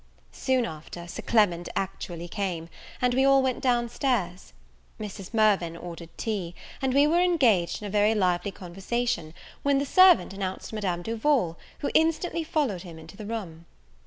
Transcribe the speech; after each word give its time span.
Soon 0.33 0.65
after, 0.65 1.07
Sir 1.07 1.21
Clement 1.21 1.69
actually 1.75 2.27
came, 2.27 2.69
and 3.03 3.13
we 3.13 3.23
all 3.23 3.43
went 3.43 3.61
down 3.61 3.87
stairs. 3.87 4.51
Mrs. 4.99 5.31
Mirvan 5.31 5.77
ordered 5.77 6.09
tea; 6.17 6.55
and 6.81 6.91
we 6.91 7.05
were 7.05 7.21
engaged 7.21 7.83
in 7.83 7.87
a 7.87 7.91
very 7.91 8.15
lively 8.15 8.49
conversation, 8.49 9.35
when 9.61 9.77
the 9.77 9.85
servant 9.85 10.33
announced 10.33 10.73
Madame 10.73 11.03
Duval, 11.03 11.55
who 11.81 11.91
instantly 11.93 12.43
followed 12.43 12.81
him 12.81 12.97
into 12.97 13.15
the 13.15 13.27
room. 13.27 13.67